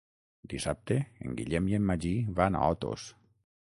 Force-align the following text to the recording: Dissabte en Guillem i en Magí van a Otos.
Dissabte 0.53 0.97
en 1.27 1.37
Guillem 1.41 1.69
i 1.75 1.79
en 1.81 1.87
Magí 1.93 2.17
van 2.43 2.59
a 2.59 2.67
Otos. 2.75 3.11